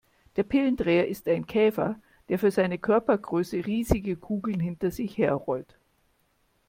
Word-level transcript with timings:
Der 0.35 0.41
Pillendreher 0.41 1.07
ist 1.07 1.27
ein 1.27 1.45
Käfer, 1.45 1.93
der 2.27 2.39
für 2.39 2.49
seine 2.49 2.79
Körpergröße 2.79 3.67
riesige 3.67 4.15
Kugeln 4.15 4.59
hinter 4.59 4.89
sich 4.89 5.15
her 5.15 5.33
rollt. 5.35 5.77